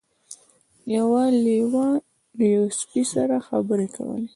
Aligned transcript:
یو 0.95 1.09
لیوه 1.45 1.85
له 2.37 2.43
یوه 2.53 2.69
سپي 2.79 3.03
سره 3.13 3.35
خبرې 3.47 3.87
کولې. 3.95 4.27